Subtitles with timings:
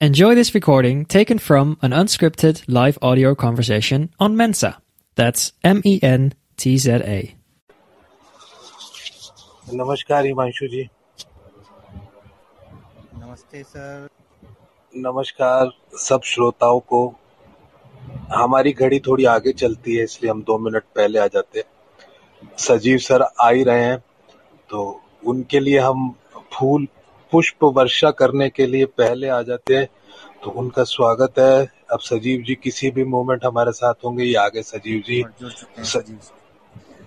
[0.00, 4.80] Enjoy this recording taken from an unscripted live audio conversation on Mensa.
[5.18, 7.18] That's M E N T Z A.
[9.74, 10.82] नमस्कार हिमांशु जी
[13.16, 14.08] नमस्ते sir
[14.94, 15.70] नमस्कार
[16.06, 17.02] सब श्रोताओं को
[18.32, 22.98] हमारी घड़ी थोड़ी आगे चलती है इसलिए हम दो मिनट पहले आ जाते हैं सजीव
[23.08, 23.98] सर आ ही रहे हैं
[24.70, 24.80] तो
[25.34, 26.10] उनके लिए हम
[26.54, 26.88] फूल
[27.32, 29.88] पुष्प वर्षा करने के लिए पहले आ जाते हैं
[30.44, 34.62] तो उनका स्वागत है। अब सजीव जी किसी भी मोमेंट हमारे साथ होंगे ये आगे
[34.62, 36.10] सजीव जी। हैं।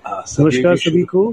[0.06, 1.32] हाँ, नमस्कार सभी को।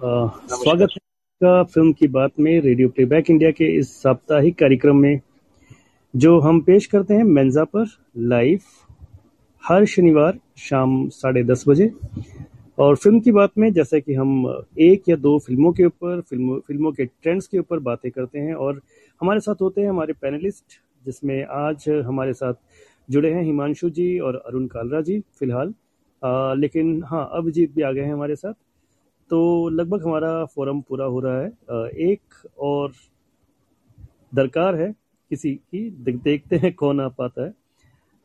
[0.00, 5.20] स्वागत है आपका फ़िल्म की बात में रेडियो प्लेबैक इंडिया के इस साप्ताहिक कार्यक्रम में
[6.14, 7.86] जो हम पेश करते हैं मेंजा पर
[8.18, 8.60] लाइव
[9.62, 11.90] हर शनिवार शाम साढ़े दस बजे।
[12.78, 14.30] और फ़िल्म की बात में जैसे कि हम
[14.80, 18.54] एक या दो फ़िल्मों के ऊपर फ़िल्मों फ़िल्मों के ट्रेंड्स के ऊपर बातें करते हैं
[18.54, 18.80] और
[19.20, 22.54] हमारे साथ होते हैं हमारे पैनलिस्ट जिसमें आज हमारे साथ
[23.08, 25.74] जुड़े हैं हिमांशु जी और अरुण कालरा जी फ़िलहाल।
[26.60, 28.52] लेकिन हाँ अभिजीत भी आ गए हैं हमारे साथ।
[29.30, 32.20] तो लगभग हमारा फोरम पूरा हो रहा है। अ, एक
[32.60, 32.92] और
[34.34, 34.92] दरकार है
[35.30, 37.54] किसी की देखते हैं कौन आ पाता है।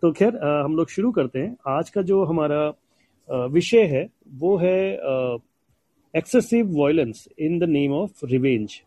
[0.03, 2.69] तो खैर हम लोग शुरू करते हैं। आज का जो हमारा
[3.29, 4.95] विषय है, वो है
[6.13, 8.79] excessive violence in the name of revenge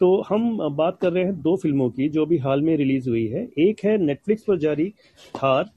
[0.00, 3.26] तो हम बात कर रहे हैं दो फ़िल्मों की जो अभी हाल में रिलीज़ हुई
[3.28, 4.88] है। एक है नेटफ्लिक्स पर जारी
[5.34, 5.70] थार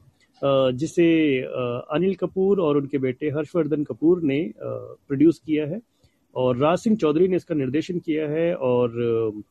[0.74, 1.06] जिसे
[1.42, 5.80] अनिल कपूर और उनके बेटे हर्षवर्धन कपूर ने प्रोड्यूस किया है
[6.36, 9.42] और राज सिंह चौधरी ने इसका निर्देशन किया है और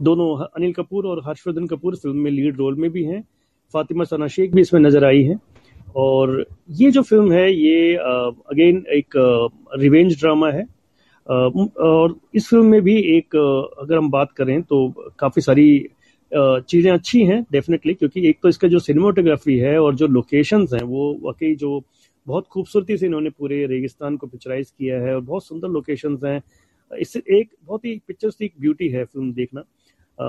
[0.00, 3.22] दोनों अनिल कपूर और हर्षवर्धन कपूर फ़िल्म में लीड रोल में भी हैं।
[3.74, 5.36] फातिमा सना शेख भी इसमें नज़र आई है।
[5.96, 6.44] और
[6.78, 9.14] ये जो फ़िल्म है, ये अगेन एक
[9.78, 10.66] रिवेंज ड्रामा है.
[11.26, 15.88] और इस फ़िल्म में भी एक अगर हम बात करें तो काफ़ी सारी
[16.32, 20.82] चीज़ें अच्छी हैं डेफिनेटली क्योंकि एक तो इसका जो सिनेमाटोग्राफी है और जो लोकेशंस हैं,
[20.82, 21.82] वो वाकई जो
[22.26, 26.42] बहुत खूबसूरती से इन्होंने पूरे रेगिस्तान को पिक्चराइज किया है और बहुत सुंदर लोकेशंस हैं.
[26.90, 29.64] इससे एक बहुत ही पिक्चर्स की ब्यूटी है फ़िल्म देखना.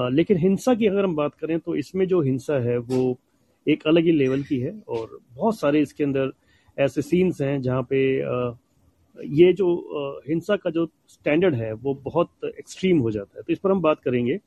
[0.10, 3.18] लेकिन हिंसा की अगर हम बात करें तो इसमें जो हिंसा है, वो
[3.68, 6.32] एक अलग ही लेवल की है और बहुत सारे इसके अंदर
[6.78, 8.00] ऐसे सीन्स हैं जहाँ पे
[9.18, 13.60] ये जो हिंसा का जो स्टैंडर्ड है, वो बहुत एक्सट्रीम हो जाता है। तो इस
[13.60, 14.40] पर हम बात करेंगे।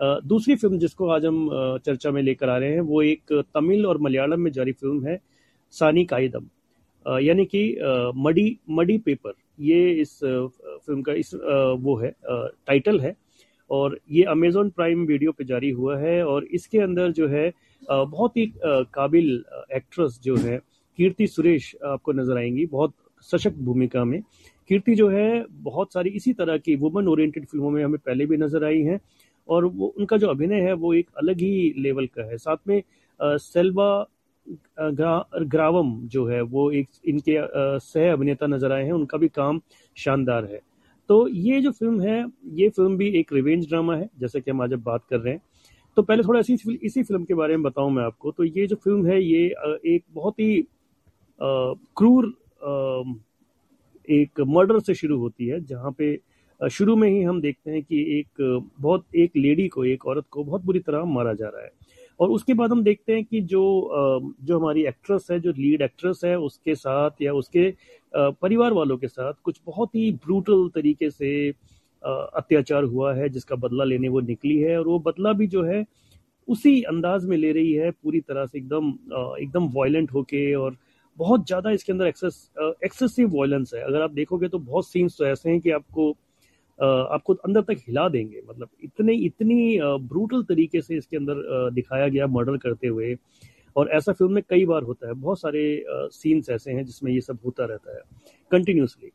[0.00, 1.48] दूसरी फ़िल्म जिसको आज हम
[1.84, 5.20] चर्चा में लेकर आ रहे हैं, वो एक तमिल और मलयालम में जारी फ़िल्म है,
[5.74, 6.48] सानी कायदम।
[7.06, 7.62] यानी कि
[8.16, 13.14] मडी मडी पेपर ये इस फ़िल्म का इस वो है टाइटल है।
[13.70, 18.36] और ये अमेजोन प्राइम वीडियो पे जारी हुआ है और इसके अंदर जो है बहुत
[18.36, 19.44] ही काबिल
[19.76, 20.58] एक्ट्रेस जो है
[20.98, 22.94] कीर्ति सुरेश आपको नज़र आएँगी बहुत
[23.28, 24.20] सशक्त भूमिका में।
[24.70, 28.36] कीर्ति जो है बहुत सारी इसी तरह की वुमेन ओरिएंटेड फ़िल्मों में हमें पहले भी
[28.36, 28.98] नज़र आई हैं
[29.48, 32.82] और वो उनका जो अभिनय है वो एक अलग ही लेवल का है। साथ में
[33.20, 34.06] सेल्वा
[34.80, 37.36] ग्रा, ग्रावम जो है वो एक इनके
[37.80, 39.60] सह अभिनेता नज़र आए हैं उनका भी काम
[39.96, 40.60] शानदार है।
[41.10, 44.60] तो ये जो फ़िल्म है, ये फ़िल्म भी एक रिवेंज ड्रामा है, जैसे कि हम
[44.62, 45.42] आज बात कर रहे हैं।
[45.96, 48.76] तो पहले थोड़ा इसी इसी फ़िल्म के बारे में बताऊँ मैं आपको। तो ये जो
[48.76, 49.46] फ़िल्म है, ये
[49.94, 50.62] एक बहुत ही
[51.40, 52.26] क्रूर
[54.08, 56.18] एक मर्डर से शुरू होती है, जहाँ पे
[56.60, 60.44] शुरू में ही हम देखते हैं कि एक, बहुत एक लेडी को, एक औरत को
[60.44, 61.70] बहुत बुरी तरह मारा जा रहा है।
[62.20, 63.62] और उसके बाद हम देखते हैं कि जो
[64.42, 67.72] जो हमारी एक्ट्रेस है, जो लीड एक्ट्रेस है, उसके साथ या उसके
[68.14, 71.48] परिवार वालों के साथ कुछ बहुत ही ब्रूटल तरीके से
[72.02, 75.84] अत्याचार हुआ है, जिसका बदला लेने वो निकली है और वो बदला भी जो है,
[76.48, 78.88] उसी अंदाज में ले रही है, पूरी तरह से एकदम
[79.38, 80.76] एकदम वायलेंट होके और
[81.18, 82.50] बहुत ज़्यादा इसके अंदर एक्सेस
[82.84, 86.10] एक्सेसिव वायलेंस है। अगर आप देखोगे तो बहुत सीन्स तो ऐसे हैं कि आपको
[86.80, 92.26] आपको अंदर तक हिला देंगे। मतलब इतने, इतनी ब्रूटल तरीके से इसके अंदर दिखाया गया
[92.28, 93.14] मर्डर करते हुए।
[93.76, 95.62] और ऐसा फ़िल्म में कई बार होता है। बहुत सारे
[96.12, 98.02] सीन्स ऐसे हैं जिसमें ये सब होता रहता है
[98.50, 99.10] कंटिन्यूसली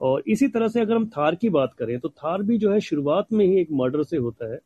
[0.00, 2.80] और इसी तरह से अगर हम थार की बात करें तो थार भी जो है
[2.82, 4.58] शुरुआत में ही एक मर्डर से होता है।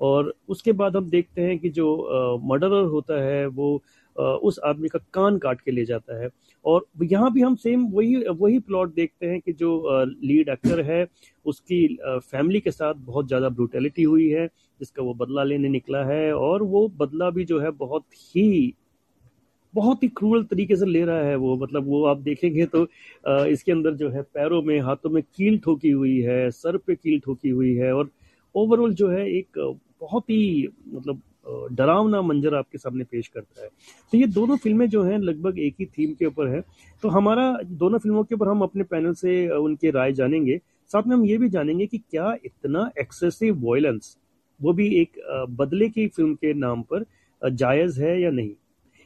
[0.00, 3.82] और उसके बाद हम देखते हैं कि जो मर्डरर होता है, वो
[4.16, 6.28] उस आदमी का कान काट के ले जाता है।
[6.64, 11.06] और यहाँ भी हम सेम वही वही प्लॉट देखते हैं कि जो लीड एक्टर है,
[11.46, 14.46] उसकी फैमिली के साथ बहुत ज़्यादा ब्रूटैलिटी हुई है,
[14.80, 18.74] जिसका वो बदला लेने निकला है और वो बदला भी जो है बहुत ही
[19.74, 22.82] बहुत ही क्रूरल तरीके से ले रहा है वो। मतलब वो आप देखेंगे तो
[23.46, 27.20] इसके अंदर जो है पैरों में, हाथों में कील ठोकी हुई है, सर पे कील
[27.20, 28.10] ठोकी हुई है और
[28.54, 29.58] ओवरऑल जो है एक
[30.00, 31.22] बहुत ही मतलब
[31.72, 33.68] डरावना मंजर आपके सामने पेश करता है।
[34.12, 36.60] तो ये दोनों फ़िल्में जो हैं, लगभग एक ही थीम के ऊपर है।
[37.02, 40.60] तो हमारा दोनों फ़िल्मों के ऊपर हम अपने पैनल से उनके राय जानेंगे।
[40.90, 44.16] साथ में हम ये भी जानेंगे कि क्या इतना एक्सेसिव वायलेंस
[44.60, 45.20] वो भी एक
[45.50, 47.04] बदले की फ़िल्म के नाम पर
[47.42, 48.50] जायज़ है या नहीं?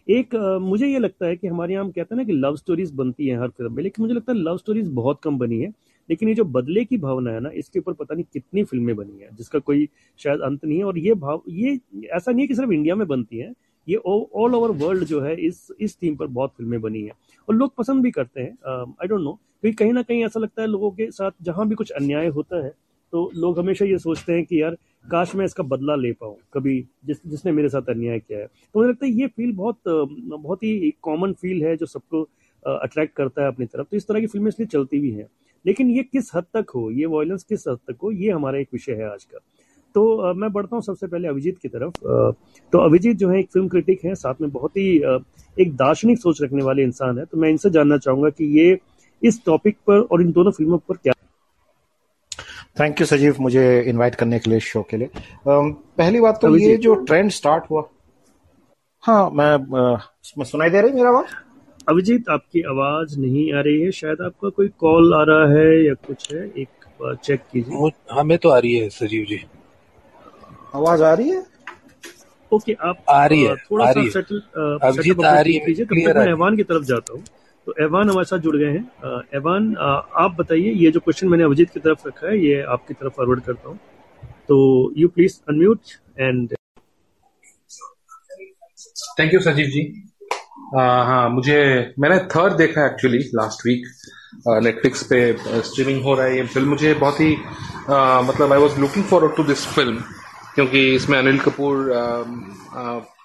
[0.06, 2.90] एक मुझे ये लगता है कि हमारे यहाँ हम कहते हैं ना कि लव स्टोरीज
[2.94, 5.72] बनती हैं हर फ़िल्म में, लेकिन मुझे लगता है लव स्टोरीज बहुत कम बनी है।
[6.08, 9.18] लेकिन ये जो बदले की भावना है ना, इसके ऊपर पता नहीं कितनी फ़िल्में बनी
[9.20, 9.88] है, जिसका कोई
[10.20, 13.06] शायद अंत नहीं है। और ये भाव, ये, ऐसा नहीं है कि सिर्फ़ इंडिया में
[13.08, 13.52] बनती है,
[13.86, 17.12] ये ऑल ओवर वर्ल्ड जो है, इस इस थीम पर बहुत फ़िल्में बनी है।
[17.48, 18.50] और लोग पसंद भी करते हैं
[18.94, 19.32] आई डोंट नो
[19.62, 22.64] क्योंकि कहीं ना कहीं ऐसा लगता है लोगों के साथ जहाँ भी कुछ अन्याय होता
[22.64, 22.72] है
[23.12, 26.80] तो लोग हमेशा ये सोचते हैं कि यार, काश मैं इसका बदला ले पाऊँ, कभी
[27.06, 30.62] जिस, जिसने मेरे साथ अन्याय किया है। तो मुझे लगता है ये फील बहुत बहुत
[30.62, 32.22] ही कॉमन फील है, जो सबको
[32.62, 35.26] अट्रैक्ट करता है अपनी तरफ़। तो इस तरह की फ़िल्में इसलिए चलती भी हैं।
[35.68, 38.68] लेकिन ये किस हद तक हो ये वायलेंस किस हद तक हो ये हमारा एक
[38.72, 39.38] विषय है आज का।
[39.94, 42.30] तो आ, मैं बढ़ता हूँ सबसे पहले अभिजीत की तरफ़। आ,
[42.72, 45.18] तो अभिजीत जो है एक फ़िल्म क्रिटिक है साथ में बहुत ही आ,
[45.56, 48.78] एक दार्शनिक सोच रखने वाले इंसान है। तो मैं इनसे जानना चाहूँगा कि ये
[49.22, 51.12] इस टॉपिक पर और इन दोनों फ़िल्मों पर क्या
[52.80, 55.10] थैंक यू सजीव मुझे इनवाइट करने के लिए शो के लिए।
[55.46, 57.82] पहली बात तो ये जो ट्रेंड स्टार्ट हुआ।
[59.04, 59.52] हाँ मैं
[59.96, 61.34] uh, सुनाई दे रही मेरा आवाज़?
[61.88, 65.94] अभिजीत आपकी आवाज़ नहीं आ रही है। शायद आपका कोई कॉल आ रहा है या
[66.06, 69.44] कुछ है। एक बार चेक कीजिए। हमें तो आ रही है सजीव जी।
[70.74, 71.42] आवाज़ आ रही है?
[72.52, 74.40] ओके आप आ रही है थोड़ा सा सेटल
[74.82, 77.22] अभिजीत आ रही है मैं ऐवान की तरफ़ जाता हूँ।
[77.66, 81.70] तो एवान हमारे साथ जुड़ गए हैं। एवान आप बताइए ये जो क्वेश्चन मैंने अभिजीत
[81.70, 83.78] की तरफ़ रखा है ये आपकी तरफ़ फॉरवर्ड करता हूँ।
[84.48, 84.56] तो
[84.98, 85.80] you please unmute
[86.20, 86.54] and
[89.18, 89.82] thank you Sajeev ji.
[90.68, 93.86] हाँ मुझे, मैंने थर्ड देखा एक्चुअली लास्ट वीक
[94.64, 95.20] नेटफ्लिक्स पे
[95.64, 97.30] स्ट्रीमिंग हो रहा है ये फ़िल्म मुझे बहुत ही
[98.28, 100.02] मतलब I was looking forward to this film
[100.54, 101.88] क्योंकि इसमें अनिल कपूर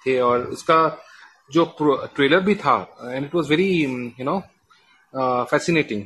[0.06, 0.80] थे और इसका
[1.54, 4.40] जो ट्रेलर भी था and it was very you know
[5.52, 6.02] fascinating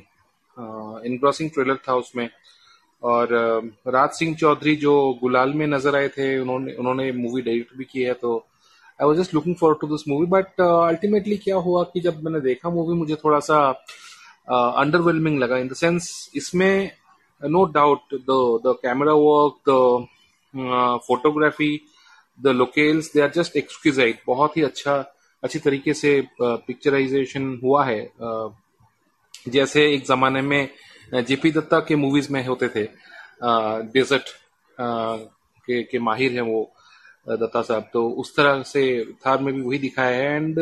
[1.06, 2.30] engrossing trailer था उसमें.
[3.04, 3.28] और
[3.88, 8.04] राज सिंह चौधरी जो गुलाल में नज़र आए थे, उन्होंने उन्होंने मूवी डायरेक्ट भी की
[8.04, 8.38] है तो
[9.02, 12.40] I was just looking for to this movie but ultimately क्या हुआ कि जब मैंने
[12.42, 13.60] देखा मूवी मुझे थोड़ा सा
[14.50, 16.92] अंडरवेलमिंग uh, लगा इन द सेंस इसमें
[17.44, 21.82] no doubt the the camera work the photography
[22.42, 24.96] the locales they are just exquisite बहुत ही अच्छा
[25.44, 28.50] अच्छी तरीके से पिक्चराइजेशन uh, हुआ है। Uh,
[29.50, 30.70] जैसे एक जमाने में
[31.14, 32.84] जेपी दत्ता के मूवीज़ में होते थे।
[33.94, 34.24] डेजर्ट
[34.80, 36.72] के, के माहिर हैं वो।
[37.28, 38.84] दत्ता साहब तो उस तरह से
[39.26, 40.60] थार में भी वही दिखाया है। एंड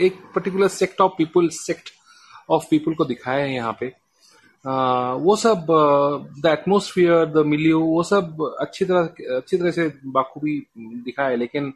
[0.00, 1.90] एक particular sect of people sect
[2.50, 3.92] of people को दिखाया है यहाँ पे।
[4.64, 5.66] Uh, वो सब
[6.42, 10.58] द एटमोसफियर द मिलियो वो सब अच्छी तरह अच्छी तरह से बाखूबी
[11.04, 11.72] दिखाया है। लेकिन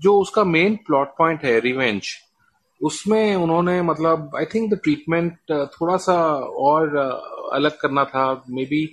[0.00, 2.08] जो उसका मेन प्लॉट पॉइंट है रिवेंज
[2.80, 6.16] उसमें उन्होंने मतलब आई थिंक द ट्रीटमेंट थोड़ा सा
[6.62, 8.84] और uh, अलग करना था। Maybe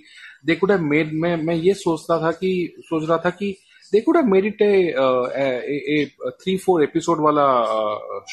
[0.46, 3.56] they could made मैं मैं ये सोचता था कि सोच रहा था कि
[3.92, 6.04] they could have made it a
[6.42, 7.46] three four episode वाला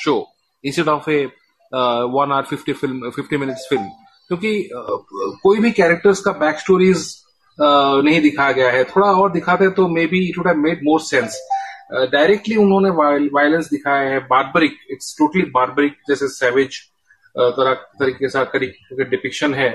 [0.03, 0.15] show
[0.63, 3.89] instead of a one hour fifty film fifty minutes film
[4.27, 4.97] क्योंकि uh,
[5.43, 9.87] कोई भी कैरेक्टर्स का बैक स्टोरीज uh, नहीं दिखाया गया है। थोड़ा और दिखाते तो
[10.07, 11.39] maybe it would have made more sense
[12.11, 12.89] directly uh, उन्होंने
[13.35, 16.79] वायलेंस दिखाया है। बार्बरिक इट्स टोटली बार्बरिक जैसे सैवेज
[17.39, 19.69] uh, तरह तरीके से डिपिक्शन है।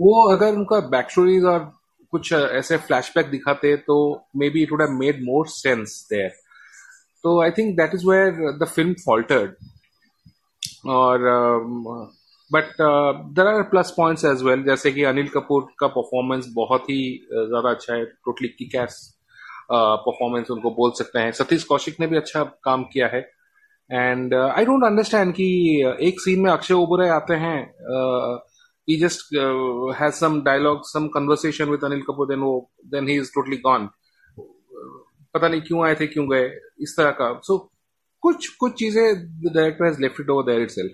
[0.00, 1.60] वो अगर उनका बैक स्टोरीज और
[2.10, 3.96] कुछ uh, ऐसे फ्लैशबैक दिखाते तो
[4.50, 6.30] maybe it would have made more sense there
[7.24, 9.54] तो I think that is where the film faltered
[10.86, 11.18] और
[12.50, 12.72] but
[13.34, 17.02] there are plus points as well जैसे कि अनिल कपूर का परफॉर्मेंस बहुत ही
[17.32, 18.98] ज़्यादा अच्छा है टोटली की कैस
[19.72, 23.20] परफॉर्मेंस उनको बोल सकते हैं। सतीश कौशिक ने भी अच्छा काम किया है।
[23.90, 25.46] एंड आई डोंट अंडरस्टैंड कि
[26.00, 27.58] एक सीन में अक्षय ओबराय आते हैं
[28.88, 29.34] he just
[30.00, 32.54] has some dialogue some conversation with Anil Kapoor then वो
[32.94, 33.88] then he is totally gone
[35.34, 36.50] पता नहीं क्यों आए थे क्यों गए
[36.82, 37.60] इस तरह का। सो so,
[38.22, 39.04] कुछ कुछ चीज़ें
[39.44, 40.92] director has left it over there itself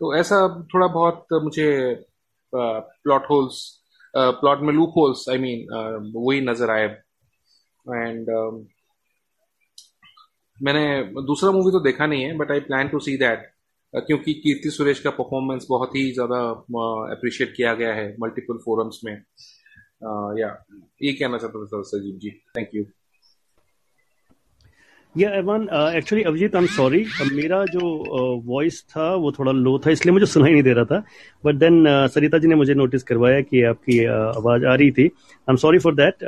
[0.00, 0.36] तो ऐसा
[0.74, 1.68] थोड़ा बहुत मुझे
[2.52, 3.60] प्लॉट होल्स
[4.14, 5.66] प्लॉट में लूप होल्स आई मीन
[6.16, 6.84] वही नज़र आए।
[7.86, 8.64] एंड um,
[10.58, 10.82] मैंने
[11.26, 13.51] दूसरा मूवी तो देखा नहीं है but I plan to see that
[13.94, 16.38] क्योंकि कीर्ति सुरेश का परफॉर्मेंस बहुत ही ज़्यादा
[17.12, 19.12] अप्रिशिएट किया गया है मल्टीपल फोरम्स में।
[20.38, 20.48] या
[21.02, 22.30] ये कहना चाहता था सजीव जी?
[22.56, 22.84] थैंक यू
[25.14, 27.80] या even actually Abhijeet I am sorry मेरा जो
[28.44, 31.02] वॉइस uh, था वो थोड़ा लो था इसलिए मुझे सुनाई नहीं दे रहा था।
[31.44, 34.90] But then uh, Sarita ji ने मुझे नोटिस करवाया कि आपकी uh, आवाज़ आ रही
[34.90, 36.24] थी। I am sorry for that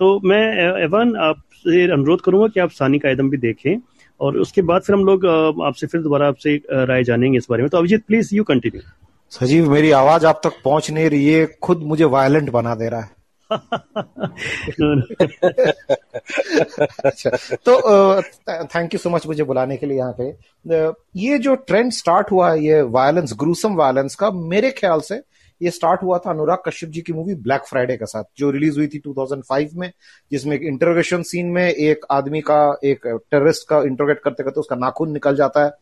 [0.00, 0.42] तो मैं
[0.84, 3.76] एवन आपसे अनुरोध करूँगा कि आप सानी का आयदम भी देखें।
[4.20, 5.26] और उसके बाद फिर हम लोग
[5.62, 8.82] आपसे फिर दोबारा आपसे राय जानेंगे इस बारे में। तो अभिजीत प्लीज़ यू कंटिन्यू
[9.30, 13.00] सजीव मेरी आवाज़ आप तक पहुँच नहीं रही है। खुद मुझे वायलेंट बना दे रहा
[13.00, 13.18] है।
[17.04, 18.22] अच्छा तो
[18.64, 22.52] थैंक यू सो मच मुझे बुलाने के लिए यहाँ पे। ये जो ट्रेंड स्टार्ट हुआ
[22.52, 25.22] है ये वायलेंस ग्रूसम वायलेंस का मेरे ख्याल से
[25.62, 28.76] ये स्टार्ट हुआ था अनुराग कश्यप जी की मूवी ब्लैक फ्राइडे के साथ, जो रिलीज़
[28.76, 29.92] हुई थी 2005 में,
[30.32, 34.76] जिसमें एक इंटरोगेशन सीन में एक आदमी का, एक टेररिस्ट का इंटरोगेट करते करते उसका
[34.76, 35.72] नाखून निकल जाता है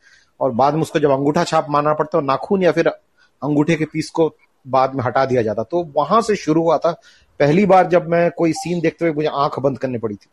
[0.40, 3.84] और बाद में उसको जब अंगूठा छाप मारना पड़ता है नाखून या फिर अंगूठे के
[3.84, 6.92] पीस को बाद में हटा दिया जाता। तो वहाँ से शुरू हुआ था।
[7.40, 10.28] पहली बार जब मैं कोई सीन देखते हुए मुझे आँख बंद करनी पड़ी थी।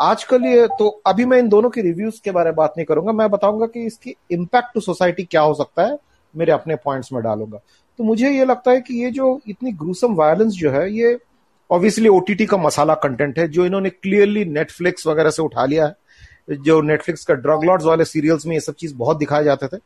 [0.00, 3.12] आजकल ये तो अभी मैं इन दोनों के रिव्यूज़ के बारे में बात नहीं करूँगा।
[3.12, 5.98] मैं बताऊँगा कि इसकी इम्पैक्ट टू सोसाइटी क्या हो सकता है।
[6.34, 7.60] मेरे अपने पॉइंट्स में डालूँगा।
[7.98, 11.18] तो मुझे ये लगता है कि ये जो इतनी ग्रूसम वायलेंस जो है, ये
[11.70, 16.56] ऑब्वियसली ओटीटी का मसाला कंटेंट है, जो इन्होंने क्लियरली नेटफ्लिक्स वगैरह से उठा लिया है।
[16.56, 19.76] जो नेटफ्लिक्स का ड्रग लॉर्ड्स वाले सीरियल्स में ये सब चीज़ बहुत दिखाए जाते थे।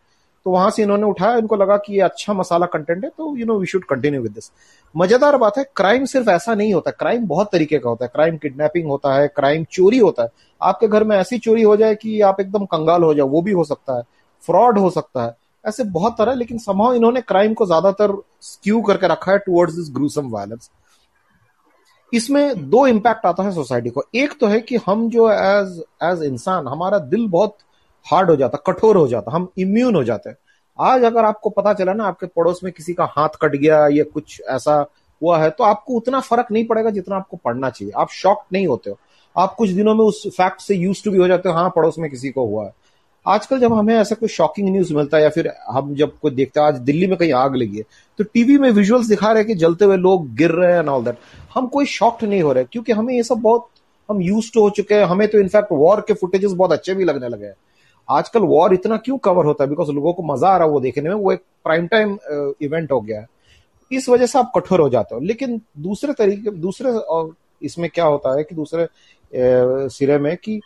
[0.46, 3.46] तो वहाँ से इन्होंने उठाया, इनको लगा कि ये अच्छा मसाला कंटेंट है तो you
[3.46, 4.50] know we should continue with this
[4.94, 8.36] मज़ेदार बात है क्राइम सिर्फ़ ऐसा नहीं होता क्राइम बहुत तरीके का होता है। क्राइम
[8.36, 10.28] किडनैपिंग होता है क्राइम चोरी होता है।
[10.60, 13.52] आपके घर में ऐसी चोरी हो जाए कि आप एकदम कंगाल हो जाओ, वो भी
[13.52, 14.02] हो सकता है।
[14.42, 18.12] फ्रॉड हो सकता है। ऐसे बहुत तरह, लेकिन समाव इन्होंने क्राइम को ज़्यादातर
[18.42, 20.70] स्क्यू करके रखा है टुवर्ड्स दिस ग्रूसम वायलेंस
[22.12, 26.22] इसमें दो इम्पैक्ट आता है सोसाइटी को। एक तो है कि हम जो एज एज
[26.24, 27.56] इंसान, हमारा दिल बहुत
[28.06, 30.36] हार्ड हो जाता, कठोर हो जाता, हम इम्यून हो जाते हैं।
[30.78, 34.04] आज अगर आपको पता चला ना, आपके पड़ोस में किसी का हाथ कट गया, या
[34.04, 34.84] कुछ ऐसा
[35.22, 38.66] हुआ है तो आपको उतना फ़र्क नहीं पड़ेगा जितना आपको पढ़ना चाहिए। आप शॉक नहीं
[38.66, 38.98] होते हो।
[39.36, 41.98] आप कुछ दिनों में उस फैक्ट से यूज़ टू भी हो जाते हो हाँ पड़ोस
[41.98, 42.72] में किसी को हुआ है।
[43.30, 46.60] आजकल जब हमें ऐसा कोई शॉकिंग न्यूज़ मिलता है या फिर हम जब कोई देखते
[46.60, 47.84] हैं, आज दिल्ली में कहीं आग लगी है
[48.18, 51.04] तो टीवी में विजुअल्स दिखा रहे हैं कि जलते हुए लोग गिर रहे हैं ऑल
[51.04, 51.18] दैट
[51.54, 53.68] हम कोई शॉक्ड नहीं हो रहे, क्योंकि हमें ये सब बहुत,
[54.08, 57.28] हम यूज़ हो चुके हैं, हमें तो इनफैक्ट वॉर के फुटेजेस बहुत अच्छे भी लगने
[57.28, 57.54] लगे हैं.
[58.08, 59.70] आजकल वॉर इतना क्यों कवर होता है?
[59.70, 62.18] बिकॉज़ लोगों को मज़ा आ रहा है वो देखने में, वो एक प्राइम टाइम
[62.62, 63.26] इवेंट हो गया है.
[63.90, 66.92] इस वजह से आप कठोर हो जाते हो, लेकिन दूसरे तरीके, दूसरे
[67.62, 68.86] इसमें क्या होता है कि दूसरे
[69.90, 70.60] सिरे में कि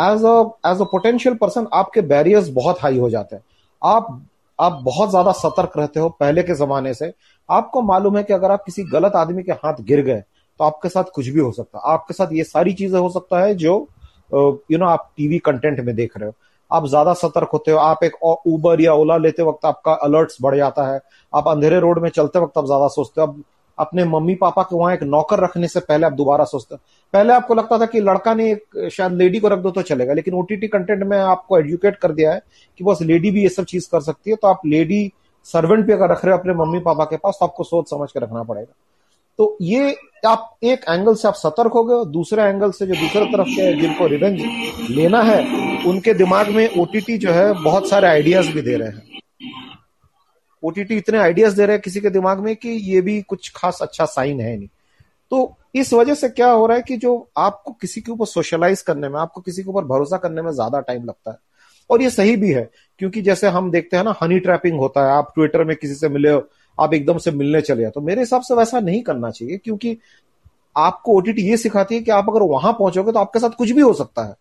[0.00, 0.34] as a
[0.66, 3.42] as a potential person आपके बैरियर्स बहुत हाई हो जाते हैं।
[3.82, 4.20] आप
[4.58, 7.12] आप बहुत ज़्यादा सतर्क रहते हो पहले के जमाने से।
[7.48, 10.22] आपको मालूम है कि अगर आप किसी गलत आदमी के हाथ गिर गए
[10.60, 13.40] तो आपके साथ कुछ भी हो सकता है। आपके साथ ये सारी चीज़ें हो सकता
[13.40, 13.74] है जो
[14.32, 16.34] यू नो आप टीवी कंटेंट में देख रहे हो।
[16.70, 20.56] आप ज़्यादा सतर्क होते हो। आप एक उबर या ओला लेते वक्त आपका अलर्ट्स बढ़
[20.56, 21.00] जाता है।
[21.32, 23.42] आप अंधेरे रोड में चलते वक्त आप ज़्यादा सोचते हो। अब
[23.80, 26.76] अपने मम्मी पापा के वहाँ एक नौकर रखने से पहले आप दोबारा सोचते
[27.14, 30.12] पहले आपको लगता था कि लड़का ने एक शायद लेडी को रख दो तो चलेगा,
[30.12, 32.42] लेकिन ओटीटी कंटेंट में आपको एजुकेट कर दिया है
[32.80, 35.10] कि बस लेडी भी ये सब चीज़ कर सकती है तो आप लेडी
[35.46, 38.10] सर्वेंट भी अगर रख रहे हो अपने मम्मी पापा के पास तो आपको सोच समझ
[38.12, 38.72] के रखना पड़ेगा।
[39.38, 39.96] तो ये
[40.26, 43.72] आप एक एंगल से आप सतर्क हो गए दूसरे एंगल से जो दूसरे तरफ़ के
[43.80, 44.40] जिनको रिवेंज
[44.90, 45.38] लेना है,
[45.84, 49.08] उनके दिमाग में ओटीटी जो है, बहुत सारे आइडियाज़ भी दे रहे हैं।
[50.62, 53.78] ओटीटी इतने आइडियाज़ दे रहे हैं किसी के दिमाग में कि ये भी कुछ खास
[53.82, 54.68] अच्छा साइन है नहीं।
[55.32, 58.80] तो इस वजह से क्या हो रहा है कि जो आपको किसी के ऊपर सोशलाइज
[58.82, 61.36] करने में, आपको किसी के ऊपर भरोसा करने में ज़्यादा टाइम लगता है।
[61.90, 62.68] और ये सही भी है,
[63.00, 66.08] क्योंकि जैसे हम देखते हैं ना हनी ट्रैपिंग होता है, आप ट्विटर में किसी से
[66.08, 66.48] मिले हो
[66.78, 69.96] आप एकदम से मिलने चले जाए तो मेरे हिसाब से वैसा नहीं करना चाहिए, क्योंकि
[70.76, 73.80] आपको ओटीटी ये सिखाती है कि आप अगर वहाँ पहुंचोगे तो आपके साथ कुछ भी
[73.80, 74.34] हो सकता है।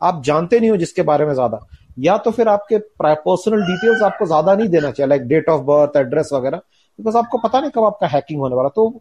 [0.00, 1.60] आप जानते नहीं हो जिसके बारे में ज़्यादा।
[1.98, 5.96] या तो फिर आपके पर्सनल डिटेल्स आपको ज़्यादा नहीं देना चाहिए like date of birth
[5.96, 6.58] address वगैरह।
[6.98, 9.00] बिकॉज़ आपको पता नहीं कब आपका हैकिंग होने वाला। तो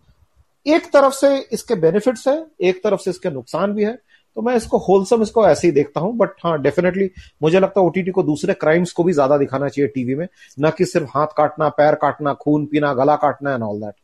[0.65, 3.97] एक तरफ़ से इसके बेनिफिट्स है, एक तरफ़ से इसके नुकसान भी है।
[4.37, 7.09] तो मैं इसको होलसम इसको ऐसे ही देखता हूँ। बट हाँ डेफिनेटली
[7.41, 10.27] मुझे लगता है ओटीटी को दूसरे क्राइम्स को भी ज़्यादा दिखाना चाहिए टीवी में।
[10.57, 13.95] न कि सिर्फ़ हाथ काटना, पैर काटना, खून पीना, गला काटना एंड ऑल दैट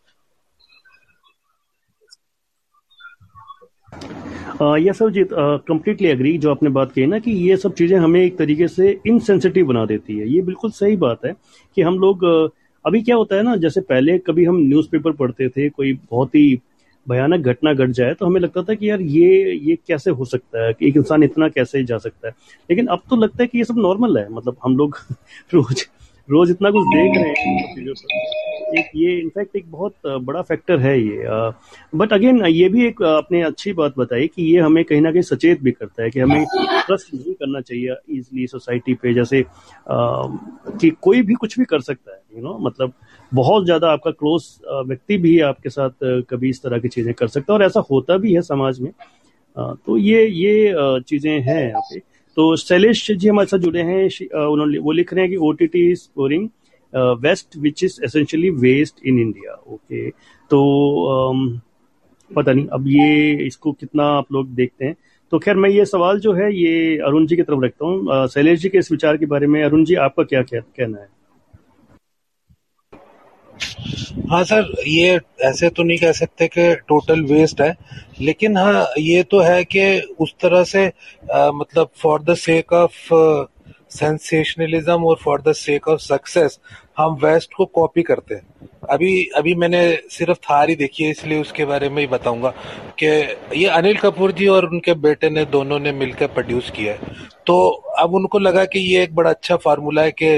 [4.62, 8.38] यस जी कंप्लीटली एग्री जो आपने बात कही ना कि ये सब चीज़ें हमें एक
[8.38, 11.34] तरीके से इनसेंसिटिव बना देती है। ये बिल्कुल सही बात है
[11.78, 12.26] कि हम लोग
[12.86, 16.60] अभी क्या होता है ना, जैसे पहले कभी हम न्यूज़पेपर पढ़ते थे, कोई बहुत ही
[17.08, 20.26] भयानक घटना घट गट जाए तो हमें लगता था कि यार ये ये कैसे हो
[20.26, 22.34] सकता है, कि एक इंसान इतना कैसे जा सकता है।
[22.70, 24.98] लेकिन अब तो लगता है कि ये सब नॉर्मल है। मतलब हम लोग
[25.54, 25.86] रोज
[26.30, 27.94] रोज इतना कुछ देख रहे हैं चीज़ों
[28.74, 31.26] एक ये इनफैक्ट एक बहुत बड़ा फैक्टर है ये
[31.94, 35.22] बट अगेन ये भी एक आपने अच्छी बात बताई कि ये हमें कहीं ना कहीं
[35.22, 40.24] सचेत भी करता है कि हमें ट्रस्ट नहीं करना चाहिए इजली सोसाइटी पे जैसे आ,
[40.74, 42.66] कि कोई भी कुछ भी कर सकता है यू you नो know?
[42.66, 42.94] मतलब
[43.32, 44.50] बहुत ज़्यादा आपका क्लोज
[44.88, 48.18] व्यक्ति भी आपके साथ कभी इस तरह की चीज़ें कर सकता है और ऐसा होता
[48.18, 48.92] भी है समाज में
[49.58, 54.04] तो ये ये चीज़ें हैं यहाँ पे तो शैलेश जी हमारे साथ जुड़े हैं।
[54.38, 56.48] उन्होंने वो लिख रहे हैं कि O T T scoring
[57.22, 60.60] West which is essentially West in India okay तो
[62.32, 64.96] पता नहीं, अब ये इसको कितना आप लोग देखते हैं।
[65.32, 68.60] तो खैर, मैं ये सवाल जो है, ये अरुण जी की तरफ़ रखता हूँ। शैलेश
[68.60, 71.08] जी के इस विचार के बारे में। अरुण जी, आपका क्या कहना है?
[74.30, 77.76] हाँ सर ये ऐसे तो नहीं कह सकते कि टोटल वेस्ट है
[78.22, 79.86] लेकिन हाँ ये तो है कि
[80.20, 80.86] उस तरह से
[81.34, 83.14] आ, मतलब for the sake of
[83.94, 86.60] sensationalism और for the sake of success
[86.98, 89.82] हम वेस्ट को कॉपी करते हैं। अभी अभी मैंने
[90.12, 92.50] सिर्फ़ थार ही देखी है, इसलिए उसके बारे में ही बताऊँगा
[93.00, 93.08] कि
[93.56, 97.70] ये अनिल कपूर जी और उनके बेटे ने दोनों ने मिलकर प्रोड्यूस किया है। तो
[98.00, 100.36] अब उनको लगा कि ये एक बड़ा अच्छा फार्मूला है कि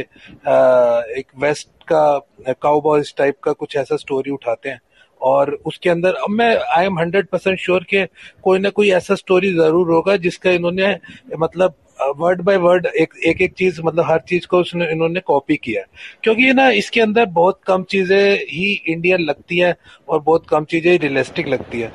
[1.20, 2.18] एक वेस्ट का
[2.54, 4.80] काउबॉयज टाइप का कुछ ऐसा स्टोरी उठाते हैं।
[5.22, 8.06] और उसके अंदर, अब मैं I am hundred percent sure कि
[8.44, 10.96] कोई ना कोई ऐसा स्टोरी ज़रूर होगा जिसका इन्होंने
[11.38, 11.76] मतलब
[12.12, 15.82] वर्ड बाय वर्ड एक एक एक चीज़ मतलब हर चीज़ को उसने, इन्होंने कॉपी किया
[16.24, 19.76] क्योंकि ना, इसके अंदर बहुत कम चीज़ें ही इंडियन लगती है
[20.10, 21.92] और बहुत कम चीज़ें रियलिस्टिक लगती है।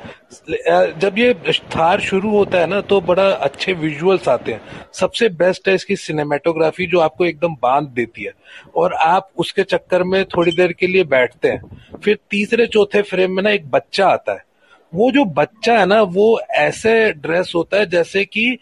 [1.01, 1.33] जब ये
[1.77, 4.61] थार शुरू होता है ना तो बड़ा अच्छे विजुअल्स आते हैं।
[4.95, 8.33] सबसे बेस्ट है इसकी सिनेमेटोग्राफी जो आपको एकदम बाँध देती है।
[8.77, 13.37] और आप उसके चक्कर में थोड़ी देर के लिए बैठते हैं। फिर तीसरे, चौथे फ्रेम
[13.37, 14.49] में ना एक बच्चा आता है।
[14.95, 18.59] वो जो बच्चा है ना, वो ऐसे ड्रेस होता है जैसे कि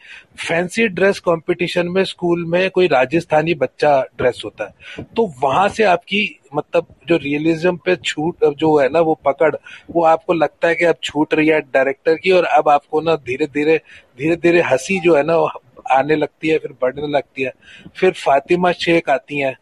[0.48, 5.84] फैंसी ड्रेस कंपटीशन में स्कूल में कोई राजस्थानी बच्चा ड्रेस होता है। तो वहाँ से
[5.84, 9.54] आपकी मतलब जो रियलिज्म पे छूट जो है ना, वो पकड़,
[9.90, 13.16] वो आपको लगता है कि अब छूट रही है डायरेक्टर की और अब आपको ना
[13.16, 13.80] धीरे धीरे
[14.18, 15.48] धीरे धीरे हँसी जो है ना,
[15.90, 17.52] आने लगती है, फिर बढ़ने लगती है।
[17.96, 19.56] फिर फातिमा शेख आती हैं।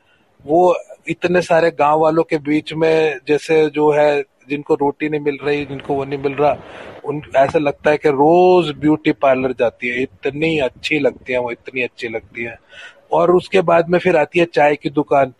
[0.46, 0.76] वो
[1.08, 5.64] इतने सारे गाँव वालों के बीच में, जैसे जो है जिनको रोटी नहीं मिल रही,
[5.64, 6.56] जिनको वो नहीं मिल रहा,
[7.04, 11.50] उन, ऐसा लगता है कि रोज ब्यूटी पार्लर जाती है। इतनी अच्छी लगती है वो,
[11.50, 12.58] इतनी अच्छी लगती है।
[13.12, 15.32] और उसके बाद में फिर आती है चाय की दुकान।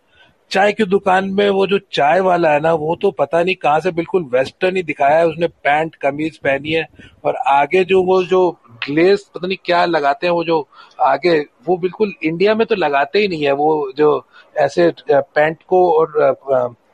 [0.50, 3.80] चाय की दुकान में वो जो चाय वाला है ना, वो तो पता नहीं कहाँ
[3.80, 6.86] से बिल्कुल वेस्टर्न ही दिखाया है। उसने पैंट, कमीज पहनी है
[7.24, 8.50] और आगे जो वो, जो
[8.86, 10.66] ग्लेस पता नहीं क्या लगाते हैं वो जो
[11.00, 15.90] आगे, वो बिल्कुल इंडिया में तो लगाते ही नहीं है। वो जो ऐसे पैंट को
[15.92, 16.36] और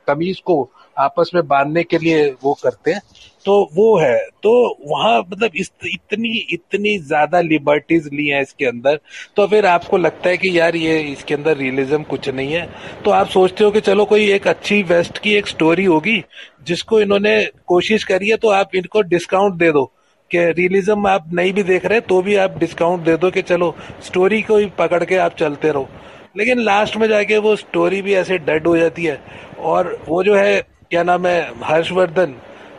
[0.08, 0.70] कमीज को
[1.02, 3.00] आपस में बांधने के लिए वो करते हैं।
[3.44, 4.52] तो वो है। तो
[4.86, 8.98] वहाँ मतलब इस, इतनी इतनी ज़्यादा लिबर्टीज ली हैं इसके अंदर
[9.36, 12.68] तो फिर आपको लगता है कि यार ये इसके अंदर रियलिज्म कुछ नहीं है।
[13.04, 16.22] तो आप सोचते हो कि चलो कोई एक अच्छी वेस्ट की एक स्टोरी होगी,
[16.62, 19.84] जिसको इन्होंने कोशिश करी है तो आप इनको डिस्काउंट दे दो
[20.30, 23.74] कि रियलिज्म आप नहीं भी देख रहे तो भी आप डिस्काउंट दे दो कि चलो
[24.02, 25.88] स्टोरी को ही पकड़ के आप चलते रहो।
[26.36, 29.20] लेकिन लास्ट में जाके वो स्टोरी भी ऐसे डेड हो जाती है।
[29.60, 30.60] और वो जो है
[30.92, 32.34] क्या नाम है, हर्षवर्धन,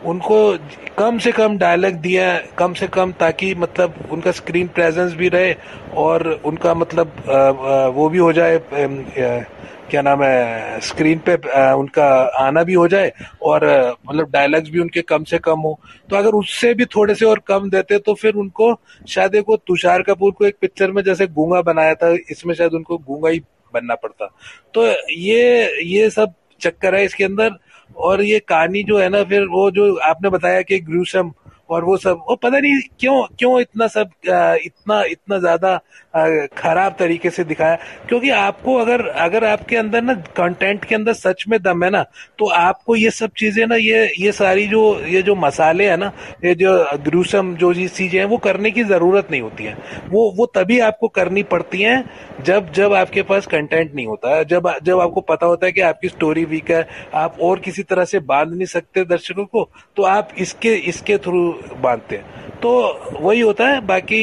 [0.06, 0.36] उनको
[0.98, 2.26] कम से कम डायलॉग दिया,
[2.58, 5.54] कम से कम ताकि मतलब उनका स्क्रीन प्रेजेंस भी रहे
[5.96, 7.16] और उनका मतलब
[7.96, 8.60] वो भी हो जाए
[9.90, 11.34] क्या नाम है स्क्रीन पे
[11.74, 12.06] उनका
[12.38, 13.66] आना भी हो जाए और
[14.06, 15.78] मतलब डायलॉग्स भी उनके कम से कम हो।
[16.10, 18.72] तो अगर उससे भी थोड़े से और कम देते तो फिर उनको
[19.08, 22.74] शायद एक वो तुषार कपूर को एक पिक्चर में जैसे गूँगा बनाया था, इसमें शायद
[22.74, 23.42] उनको गूँगा ही
[23.74, 24.32] बनना पड़ता।
[24.74, 27.50] तो ये ये सब चक्कर है इसके अंदर।
[27.96, 31.32] और ये कहानी जो है ना फिर वो जो आपने बताया कि ग्रूसम
[31.70, 35.76] और वो सब, वो पता नहीं क्यों क्यों इतना सब इतना इतना ज़्यादा
[36.56, 37.76] खराब तरीके से दिखाया।
[38.08, 42.02] क्योंकि आपको अगर अगर आपके अंदर ना कंटेंट के अंदर सच में दम है ना
[42.38, 46.12] तो आपको ये सब चीज़ें ना, ये ये सारी जो, ये जो मसाले है ना,
[46.44, 49.76] ये जो ग्रूसम जो जी चीज़ें हैं, वो करने की ज़रूरत नहीं होती है।
[50.10, 52.04] वो वो तभी आपको करनी पड़ती है
[52.42, 55.80] जब जब आपके पास कंटेंट नहीं होता है। जब जब आपको पता होता है कि
[55.82, 60.02] आपकी स्टोरी वीक है, आप और किसी तरह से बाँध नहीं सकते दर्शकों को तो
[60.04, 62.24] आप इसके इसके थ्रू बांधते हैं।
[62.62, 64.20] तो वही होता है बाकी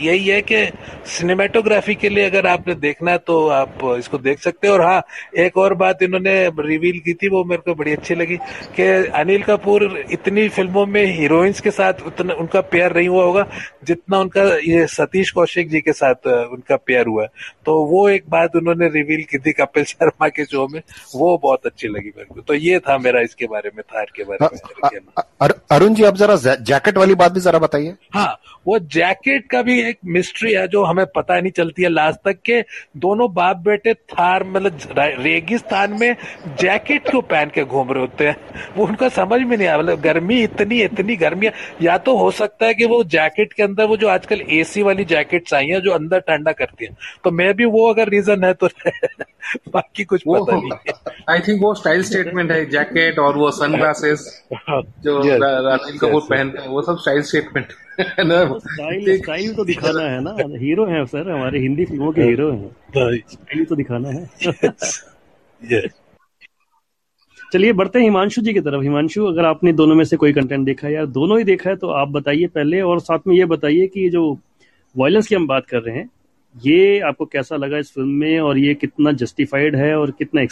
[0.00, 0.64] यही है कि
[1.08, 5.02] सिनेमेटोग्राफी के लिए अगर आपने देखना है तो आप इसको देख सकते हैं। और हाँ
[5.38, 8.36] एक और बात इन्होंने रिवील की थी वो मेरे को बड़ी अच्छी लगी
[8.76, 13.46] कि अनिल कपूर इतनी फ़िल्मों में हीरोइंस के साथ उतना उनका पेयर नहीं हुआ होगा
[13.84, 17.28] जितना उनका ये सतीश कौशिक जी के साथ उनका पेयर हुआ है।
[17.66, 20.80] तो वो एक बात उन्होंने रिवील की थी कपिल शर्मा के शो में
[21.14, 24.24] वो बहुत अच्छी लगी मेरे को। तो ये था मेरा इसके बारे में थार के
[24.24, 28.34] बारे में। अरुण जी आप जरा जैकेट वाली बात भी जरा बताइए। हाँ
[28.68, 32.38] वो जैकेट का भी एक मिस्ट्री है जो हमें पता नहीं चलती है लास्ट तक
[32.44, 32.60] के
[32.96, 36.16] दोनों बाप बेटे थार मतलब रेगिस्तान में
[36.60, 38.36] जैकेट क्यों पहन के घूम रहे होते हैं?
[38.76, 41.52] वो उनका समझ में नहीं आया मतलब गर्मी इतनी इतनी गर्मी है।
[41.82, 45.04] या तो हो सकता है कि वो जैकेट के अंदर वो जो आजकल एसी वाली
[45.04, 46.90] जैकेट्स आई हैं, जो अंदर ठंडा करती है।
[47.24, 48.68] तो मैं भी वो अगर रीजन है तो
[49.68, 50.70] बाकी कुछ पता नहीं।
[51.30, 54.44] आई थिंक वो स्टाइल स्टेटमेंट है जैकेट और वो सन ग्लासेस
[55.04, 60.34] जो राजीव कपूर पहनते हैं वो सब स्टाइल स्टेटमेंट स्टाइल स्टाइल तो दिखाना है ना।
[60.58, 62.70] हीरो है सर हमारे हिंदी फ़िल्मों के हीरो हैं।
[63.30, 64.30] स्टाइल तो दिखाना है।
[67.52, 70.66] चलिए बढ़ते हैं हिमांशु जी की तरफ़। हिमांशु अगर आपने दोनों में से कोई कंटेंट
[70.66, 73.44] देखा है या दोनों ही देखा है तो आप बताइए पहले और साथ में ये
[73.44, 74.38] बताइए कि जो
[74.96, 76.10] वायलेंस की हम बात कर रहे हैं
[76.66, 80.46] ये आपको कैसा लगा इस फ़िल्म में और ये कितना जस्टिफाइड है और कितना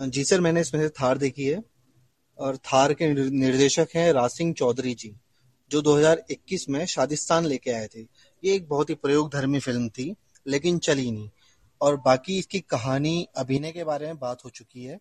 [0.00, 1.62] जी सर, मैंने इसमें से थार देखी है
[2.38, 5.14] और थार के निर्देशक हैं रासिंग चौधरी जी,
[5.70, 8.00] जो 2021 में शादिस्तान लेके आए थे।
[8.42, 10.14] ये एक बहुत ही प्रयोग धर्मी फ़िल्म थी,
[10.46, 11.30] लेकिन चली नहीं।
[11.80, 14.98] और बाकी इसकी कहानी, अभिनय के बारे में बात हो चुकी है।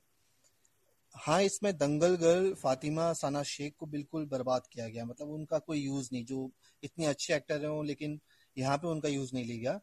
[1.15, 5.79] हाँ इसमें दंगल गर्ल फातिमा साना शेख को बिल्कुल बर्बाद किया गया। मतलब उनका कोई
[5.79, 6.51] यूज़ नहीं, जो
[6.83, 8.19] इतने अच्छे एक्टर हैं लेकिन
[8.57, 9.79] यहाँ पे उनका यूज़ नहीं लिया।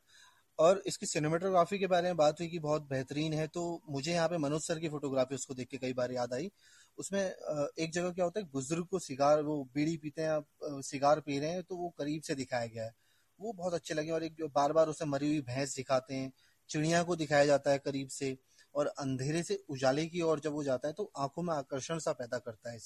[0.58, 4.28] और इसकी सिनेमाटोग्राफी के बारे में बात हुई कि बहुत बेहतरीन है तो मुझे यहाँ
[4.28, 6.50] पे मनोज सर की फोटोग्राफी उसको देख के कई बार याद आई।
[6.98, 11.38] उसमें एक जगह क्या होता है बुज़ुर्ग को सिगार, वो बीड़ी पीते हैं सिगार पी
[11.38, 12.94] रहे हैं तो वो करीब से दिखाया गया है।
[13.38, 16.32] वो बहुत अच्छे लगे और एक बार बार उसे मरी हुई भैंस दिखाते हैं,
[16.70, 18.37] चिड़िया को दिखाया जाता है करीब से
[18.74, 22.12] और अंधेरे से उजाले की ओर जब वो जाता है तो आँखों में आकर्षण सा
[22.12, 22.78] पैदा करता है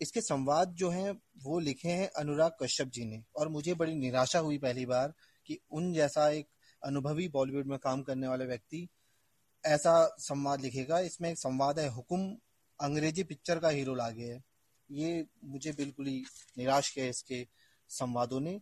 [0.00, 1.10] संवाद जो हैं,
[1.42, 5.14] वो लिखे हैं अनुराग कश्यप जी ने। और मुझे बड़ी निराशा हुई पहली बार
[5.46, 6.48] कि उन जैसा एक
[6.82, 8.88] अनुभवी बॉलीवुड में काम करने वाले व्यक्ति
[9.64, 12.36] ऐसा संवाद लिखेगा। इसमें एक संवाद है, हुकुम
[12.80, 14.42] अंग्रेज़ी पिक्चर का हीरो लागे है।
[14.90, 16.24] ये मुझे बिल्कुल ही
[16.58, 17.46] निराश किया इसके
[17.88, 18.60] संवादों ने।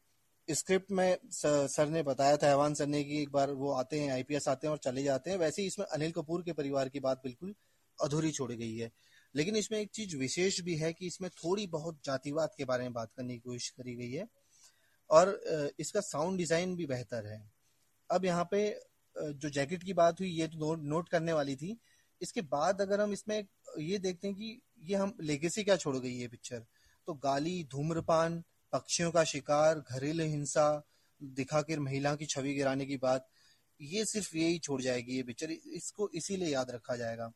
[0.48, 4.12] स्क्रिप्ट में सर ने बताया था, हैवान सर ने कि एक बार वो आते हैं,
[4.12, 7.00] आईपीएस आते हैं और चले जाते हैं। वैसे ही इसमें अनिल कपूर के परिवार की
[7.00, 7.54] बात बिल्कुल
[8.02, 8.90] अधूरी छोड़ गई है।
[9.34, 12.92] लेकिन इसमें एक चीज़ विशेष भी है कि इसमें थोड़ी बहुत जातिवाद के बारे में
[12.92, 14.26] बात करने की कोशिश करी गई है।
[15.10, 17.42] और इसका साउंड डिज़ाइन भी बेहतर है।
[18.10, 18.68] अब यहाँ पे
[19.16, 21.76] जो जैकेट की बात हुई, ये तो नोट करने वाली थी।
[22.20, 23.44] इसके बाद अगर हम इसमें,
[23.78, 26.64] ये देखते हैं कि ये हम लेगेसी क्या छोड़ गई ये पिक्चर?
[27.08, 28.42] तो गाली, धूम्रपान,
[28.72, 30.82] पक्षियों का शिकार, घरेलू हिंसा,
[31.20, 33.28] दिखाकर महिला की छवि गिराने की बात,
[33.80, 37.32] ये सिर्फ़ यही छोड़ जाएगी ये पिक्चर। इसको इसीलिए याद रखा जाएगा।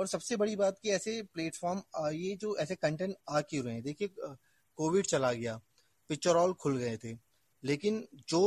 [0.00, 3.82] और सबसे बड़ी बात कि ऐसे प्लेटफॉर्म ये जो ऐसे कंटेंट आ क्यों रहे हैं?
[3.82, 4.08] देखिए
[4.78, 5.60] कोविड चला गया
[6.10, 7.12] पिक्चर हॉल खुल गए थे,
[7.62, 8.40] लेकिन जो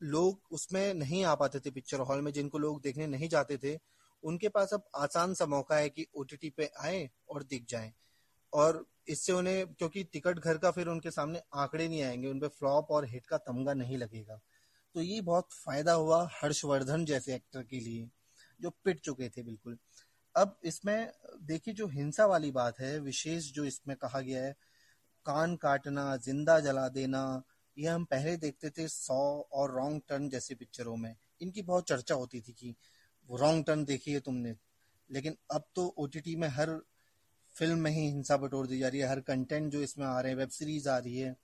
[0.00, 3.78] लोग उसमें नहीं आ पाते थे पिक्चर हॉल में, जिनको लोग देखने नहीं जाते थे,
[4.24, 7.92] उनके पास अब आसान सा मौका है कि ओटीटी पे आए और दिख जाएँ।
[8.52, 12.90] और इससे उन्हें, क्योंकि टिकट घर का फिर उनके सामने आंकड़े नहीं आएँगे उनपे फ्लॉप
[12.90, 14.40] और हिट का तमगा नहीं लगेगा।
[14.94, 18.08] तो ये बहुत फ़ायदा हुआ हर्षवर्धन जैसे एक्टर के लिए,
[18.60, 19.78] जो पिट चुके थे, बिल्कुल।
[20.36, 21.10] अब इसमें,
[21.42, 24.52] देखिए जो हिंसा वाली बात है, विशेष जो इसमें कहा गया है,
[25.26, 27.42] कान काटना, ज़िंदा जला देना,
[27.76, 32.14] ये हम पहले देखते थे सौ और रॉन्ग टर्न जैसी पिक्चरों में। इनकी बहुत चर्चा
[32.14, 32.74] होती थी कि
[33.28, 34.54] रॉन्ग टर्न देखी है तुमने।
[35.10, 36.78] लेकिन अब तो ओटीटी में हर
[37.56, 40.32] फ़िल्म में ही हिंसा बटोर दी जा रही है, हर कंटेंट जो इसमें आ रहे
[40.32, 41.34] हैं वेब सीरीज़ आ रही है,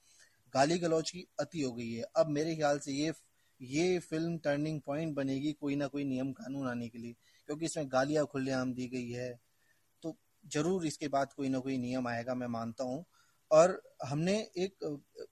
[0.55, 3.13] गाली गलौज की अति हो गई है। अब मेरे ख्याल से ये
[3.61, 7.15] ये फ़िल्म टर्निंग पॉइंट बनेगी कोई ना कोई नियम कानून आने के लिए।
[7.51, 9.31] क्योंकि इसमें गालियाँ खुलेआम दी गई है
[10.03, 13.05] तो ज़रूर इसके बाद कोई ना कोई नियम आएगा, मैं मानता हूँ।
[13.51, 14.75] और हमने एक,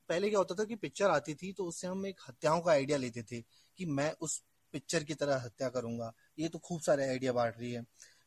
[0.09, 2.98] पहले क्या होता था कि पिक्चर आती थी तो उससे हम एक हत्याओं का आइडिया
[2.98, 3.40] लेते थे
[3.78, 4.42] कि मैं उस
[4.74, 7.85] पिक्चर की तरह हत्या करूँगा। ये तो खूब सारे आइडिया बांट रही है।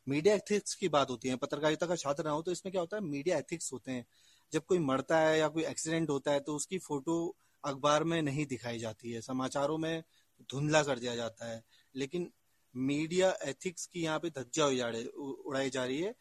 [0.08, 2.97] मीडिया एथिक्स की बात होती है, पत्रकारिता का छात्र रहा हूँ तो इसमें क्या होता
[2.97, 4.06] है, मीडिया एथिक्स होते हैं।
[4.51, 8.45] जब कोई मरता है या कोई एक्सीडेंट होता है तो उसकी फ़ोटो अखबार में नहीं
[8.45, 10.04] दिखाई जाती है। समाचारों में
[10.49, 11.62] धुंधला कर दिया जाता है।
[11.95, 12.32] लेकिन
[12.76, 16.14] मीडिया एथिक्स की यहाँ पे धज्जा उड़ाई जा रही है।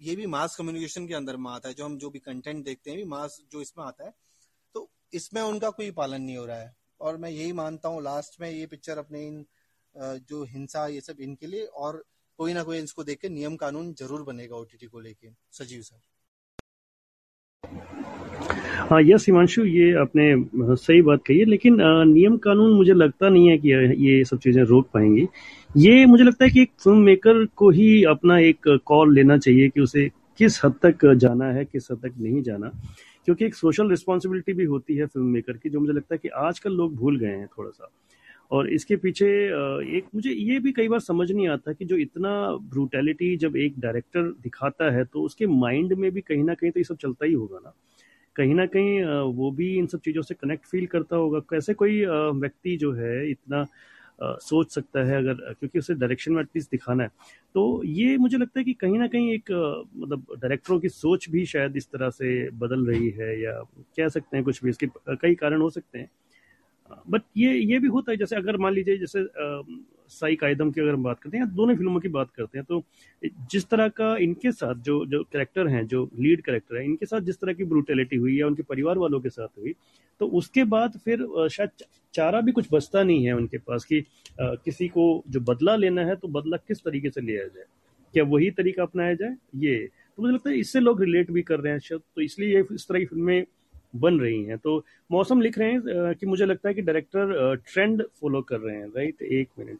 [0.00, 2.90] ये भी मास कम्युनिकेशन के अंदर में आता है, जो हम जो भी कंटेंट देखते
[2.90, 4.14] हैं भी मास जो इसमें आता है।
[4.74, 8.40] तो इसमें उनका कोई पालन नहीं हो रहा है। और मैं यही मानता हूँ, लास्ट
[8.40, 9.44] में ये पिक्चर अपने इन
[9.94, 12.04] जो हिंसा ये सब इनके लिए, और
[12.38, 16.00] कोई ना कोई इसको देख के नियम कानून ज़रूर बनेगा ओटीटी को लेके। सजीव सर।
[18.82, 21.76] हाँ यस हिमांशु, ये आपने सही बात कही है, लेकिन
[22.08, 23.68] नियम कानून मुझे लगता नहीं है कि
[24.06, 25.26] ये सब चीज़ें रोक पाएँगी।
[25.78, 29.68] ये मुझे लगता है कि एक फ़िल्म मेकर को ही अपना एक कॉल लेना चाहिए
[29.68, 32.72] कि उसे किस हद तक जाना है, किस हद तक नहीं जाना।
[33.24, 36.28] क्योंकि एक सोशल रिस्पॉन्सिबिलिटी भी होती है फ़िल्म मेकर की, जो मुझे लगता है कि
[36.28, 37.90] आजकल लोग भूल गए हैं थोड़ा सा।
[38.50, 39.26] और इसके पीछे
[39.96, 42.30] एक मुझे ये भी कई बार समझ नहीं आता कि जो इतना
[42.72, 46.80] ब्रूटैलिटी जब एक डायरेक्टर दिखाता है तो उसके माइंड में भी कहीं ना कहीं तो
[46.80, 47.72] ये सब चलता ही होगा ना।
[48.36, 49.02] कहीं ना कहीं
[49.36, 53.30] वो भी इन सब चीज़ों से कनेक्ट फील करता होगा। कैसे कोई व्यक्ति जो है
[53.30, 53.66] इतना
[54.22, 57.10] सोच सकता है अगर, क्योंकि उसे डायरेक्शन में एटलीस्ट दिखाना है।
[57.54, 59.50] तो ये मुझे लगता है कि कहीं ना कहीं एक
[59.96, 63.52] मतलब डायरेक्टरों की सोच भी शायद इस तरह से बदल रही है या
[63.96, 66.10] कह सकते हैं कुछ भी, इसके कई कारण हो सकते हैं।
[67.10, 69.20] बट ये ये भी होता है, जैसे अगर मान लीजिए, जैसे
[70.12, 72.64] साई कायदम की अगर हम बात करते हैं या दोनों फ़िल्मों की बात करते हैं
[72.64, 72.82] तो
[73.52, 77.20] जिस तरह का इनके साथ जो जो करेक्टर हैं, जो लीड करेक्टर है, इनके साथ
[77.22, 79.74] जिस तरह की ब्रूटेलिटी हुई या उनके परिवार वालों के साथ हुई
[80.20, 81.70] तो उसके बाद फिर शायद
[82.14, 84.04] चारा भी कुछ बचता नहीं है उनके पास कि
[84.40, 87.64] किसी को जो बदला लेना है तो बदला किस तरीके से लिया जाए?
[88.14, 89.36] क्या वही तरीका अपनाया जाए?
[89.56, 89.76] ये।
[90.18, 92.64] तो मुझे लगता है इससे लोग रिलेट भी कर रहे हैं शायद तो इसलिए ये
[92.72, 93.44] इस तरह की फ़िल्में
[93.96, 94.76] बन रही हैं। तो
[95.10, 98.86] मौसम लिख रहे हैं कि मुझे लगता है कि डायरेक्टर ट्रेंड फॉलो कर रहे हैं
[98.96, 99.78] राइट एक मिनट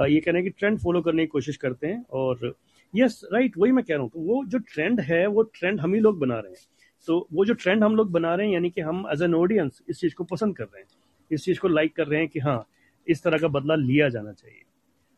[0.00, 2.54] ये कह रहे हैं कि ट्रेंड फॉलो करने की कोशिश करते हैं और
[2.94, 5.94] यस राइट वही मैं कह रहा हूँ। तो वो जो ट्रेंड है, वो ट्रेंड हम
[5.94, 6.66] ही लोग बना रहे हैं।
[7.06, 9.82] तो वो जो ट्रेंड हम लोग बना रहे हैं, यानी कि हम एज एन ऑडियंस
[9.90, 10.88] इस चीज़ को पसंद कर रहे हैं।
[11.30, 12.64] इस चीज़ को लाइक कर रहे हैं कि हाँ
[13.06, 14.62] इस तरह का बदला लिया जाना चाहिए।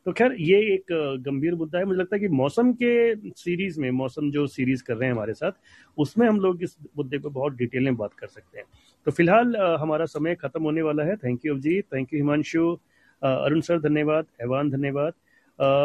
[0.06, 3.90] तो खैर, ये एक गंभीर मुद्दा है। मुझे लगता है कि मौसम के सीरीज़ में,
[3.90, 5.52] मौसम जो सीरीज़ कर रहे हैं हमारे साथ,
[5.98, 8.66] उसमें हम लोग इस मुद्दे पर बहुत डिटेल में बात कर सकते हैं।
[9.06, 12.78] तो फ़िलहाल हमारा समय खत्म होने वाला है। Thank you Abhijeet thank you Himanshu
[13.22, 15.12] Arun sir धन्यवाद। एवान धन्यवाद।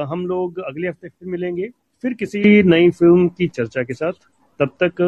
[0.10, 1.68] हम लोग अगले हफ़्ते फिर मिलेंगे।
[2.04, 4.14] फिर किसी नई फ़िल्म की चर्चा के साथ।
[4.60, 5.02] तब तक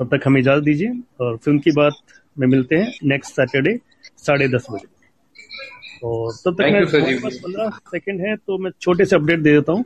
[0.00, 1.94] तब तक हमें इजाज़त दीजिए और फ़िल्म की बात
[2.36, 3.78] में मिलते हैं नेक्स्ट सैटरडे
[4.18, 4.86] साढ़े दस बजे।
[6.04, 9.84] और तब तक मैं पंद्रह सेकंड है तो मैं छोटे से अपडेट दे देता हूँ।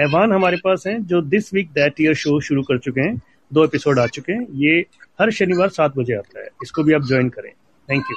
[0.00, 3.64] एवान हमारे पास हैं जो this week that year show शुरू कर चुके हैं। दो
[3.64, 4.78] एपिसोड आ चुके हैं। ये
[5.20, 7.50] हर शनिवार सात बजे आता है। इसको भी आप ज्वाइन करें।
[7.88, 8.16] Thank you